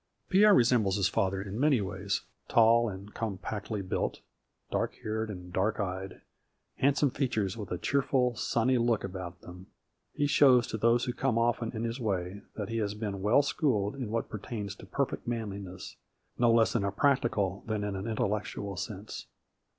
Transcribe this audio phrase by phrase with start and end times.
[0.29, 2.21] Pierre resembles his father in many ways.
[2.47, 4.21] Tall and compactly built,
[4.71, 6.21] dark haired and dark eyed,
[6.77, 9.67] handsome features with a cheer ful, sunny look about them,
[10.11, 13.43] he shows to those who come often in his way that he has been well
[13.43, 15.97] schooled in what pertains to perfect manli ness,
[16.35, 19.27] no less in a practical than in an intellect ual sense.